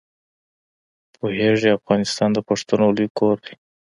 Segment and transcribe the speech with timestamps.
[1.15, 3.53] پوهېږې افغانستان د پښتنو لوی کور دی.